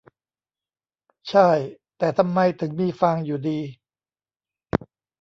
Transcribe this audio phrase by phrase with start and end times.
[1.29, 1.49] ใช่
[1.97, 3.59] แต่ทำไมถึงมีฟางอยู่ดี